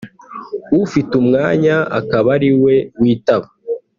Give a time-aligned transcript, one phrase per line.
[0.83, 3.47] ufite umwanya akaba ari we witaba